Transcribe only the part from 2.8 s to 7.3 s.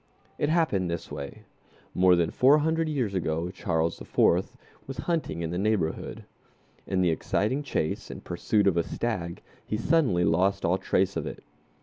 years ago Charles IV. was hunting in the neighborhood. In the